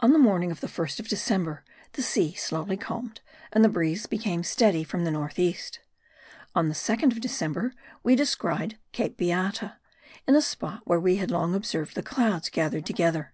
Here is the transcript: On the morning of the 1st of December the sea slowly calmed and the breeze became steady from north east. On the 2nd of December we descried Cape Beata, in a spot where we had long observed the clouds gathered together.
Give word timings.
On 0.00 0.12
the 0.12 0.18
morning 0.18 0.50
of 0.50 0.58
the 0.60 0.66
1st 0.66 0.98
of 0.98 1.06
December 1.06 1.64
the 1.92 2.02
sea 2.02 2.32
slowly 2.34 2.76
calmed 2.76 3.20
and 3.52 3.64
the 3.64 3.68
breeze 3.68 4.06
became 4.06 4.42
steady 4.42 4.82
from 4.82 5.04
north 5.04 5.38
east. 5.38 5.78
On 6.56 6.66
the 6.68 6.74
2nd 6.74 7.12
of 7.12 7.20
December 7.20 7.72
we 8.02 8.16
descried 8.16 8.80
Cape 8.90 9.16
Beata, 9.16 9.76
in 10.26 10.34
a 10.34 10.42
spot 10.42 10.80
where 10.86 10.98
we 10.98 11.18
had 11.18 11.30
long 11.30 11.54
observed 11.54 11.94
the 11.94 12.02
clouds 12.02 12.48
gathered 12.48 12.84
together. 12.84 13.32